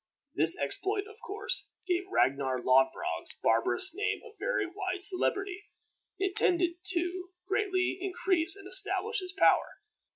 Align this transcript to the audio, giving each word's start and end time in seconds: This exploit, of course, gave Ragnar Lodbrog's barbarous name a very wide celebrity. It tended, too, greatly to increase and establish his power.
This 0.33 0.57
exploit, 0.57 1.05
of 1.05 1.19
course, 1.19 1.69
gave 1.87 2.09
Ragnar 2.09 2.59
Lodbrog's 2.59 3.33
barbarous 3.43 3.93
name 3.93 4.21
a 4.23 4.35
very 4.35 4.65
wide 4.65 5.03
celebrity. 5.03 5.65
It 6.17 6.35
tended, 6.35 6.77
too, 6.83 7.29
greatly 7.47 7.97
to 7.99 8.05
increase 8.07 8.55
and 8.55 8.67
establish 8.67 9.19
his 9.19 9.33
power. 9.37 9.75